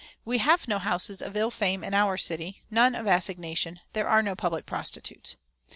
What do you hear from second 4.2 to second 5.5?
no public prostitutes.